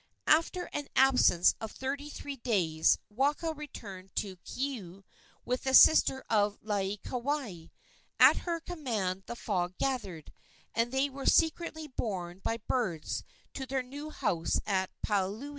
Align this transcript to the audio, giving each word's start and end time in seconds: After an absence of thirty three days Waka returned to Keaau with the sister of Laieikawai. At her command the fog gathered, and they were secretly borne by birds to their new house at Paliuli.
After 0.25 0.63
an 0.73 0.87
absence 0.95 1.53
of 1.61 1.71
thirty 1.71 2.09
three 2.09 2.37
days 2.37 2.97
Waka 3.11 3.53
returned 3.53 4.15
to 4.15 4.37
Keaau 4.37 5.03
with 5.45 5.61
the 5.63 5.75
sister 5.75 6.23
of 6.27 6.59
Laieikawai. 6.63 7.69
At 8.19 8.37
her 8.37 8.59
command 8.61 9.21
the 9.27 9.35
fog 9.35 9.77
gathered, 9.77 10.33
and 10.73 10.91
they 10.91 11.07
were 11.07 11.27
secretly 11.27 11.87
borne 11.87 12.39
by 12.39 12.57
birds 12.57 13.23
to 13.53 13.67
their 13.67 13.83
new 13.83 14.09
house 14.09 14.59
at 14.65 14.89
Paliuli. 15.05 15.49